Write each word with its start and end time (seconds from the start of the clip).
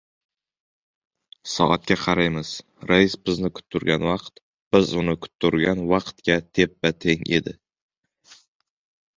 Soatga 1.55 1.97
qaraymiz, 2.05 2.53
rais 2.91 3.17
bizni 3.29 3.51
kuttirgan 3.59 4.07
vaqt 4.13 4.43
biz 4.77 4.97
uni 5.03 5.15
kuttirgan 5.27 5.85
vaqtga 5.93 6.39
teppa-teng 6.59 7.25
edi. 7.41 7.59